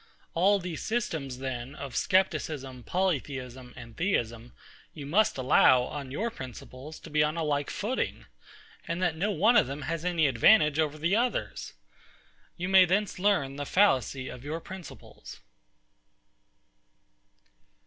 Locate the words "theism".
3.95-4.51